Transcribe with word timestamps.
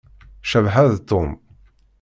Cabḥa 0.49 0.85
d 0.93 0.95
Tom. 1.09 1.29